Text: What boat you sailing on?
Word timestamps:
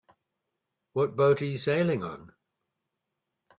What 0.93 1.15
boat 1.15 1.41
you 1.41 1.59
sailing 1.59 2.03
on? 2.03 2.33